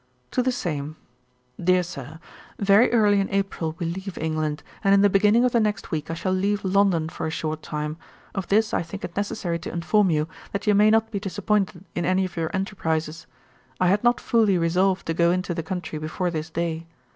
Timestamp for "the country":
15.53-15.99